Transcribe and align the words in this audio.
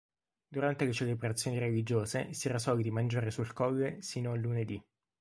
Durante 0.49 0.85
le 0.85 0.93
celebrazioni 0.93 1.59
religiose 1.59 2.33
si 2.33 2.47
era 2.47 2.57
soliti 2.57 2.89
mangiare 2.89 3.29
sul 3.29 3.53
colle 3.53 4.01
sino 4.01 4.31
al 4.31 4.39
lunedì. 4.39 4.83